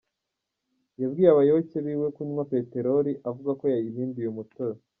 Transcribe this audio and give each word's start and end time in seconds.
Yabwiye 1.01 1.29
abayoboke 1.31 1.77
biwe 1.85 2.07
kunywa 2.15 2.43
peterori, 2.53 3.11
avuga 3.29 3.51
ko 3.59 3.63
yayihinduye 3.73 4.27
umutobe. 4.29 4.79